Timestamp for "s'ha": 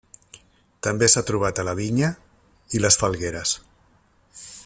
1.13-1.23